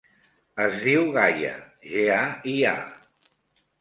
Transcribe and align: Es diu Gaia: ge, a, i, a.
Es 0.65 0.77
diu 0.85 1.03
Gaia: 1.17 1.53
ge, 1.91 2.07
a, 2.17 2.19
i, 2.55 2.57
a. 2.73 3.33